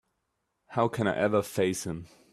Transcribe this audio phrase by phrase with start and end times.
[0.69, 2.07] How can I ever face him?